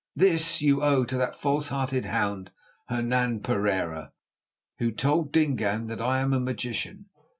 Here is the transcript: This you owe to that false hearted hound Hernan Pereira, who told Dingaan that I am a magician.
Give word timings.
This 0.15 0.63
you 0.63 0.81
owe 0.81 1.03
to 1.03 1.15
that 1.19 1.35
false 1.35 1.67
hearted 1.67 2.05
hound 2.07 2.49
Hernan 2.87 3.41
Pereira, 3.41 4.11
who 4.79 4.91
told 4.91 5.31
Dingaan 5.31 5.85
that 5.89 6.01
I 6.01 6.17
am 6.21 6.33
a 6.33 6.39
magician. 6.39 7.05